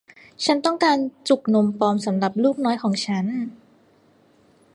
[0.45, 0.97] ฉันต้องการ
[1.27, 3.25] จุกนมปลอมสำหรับลูกน้อยของฉัน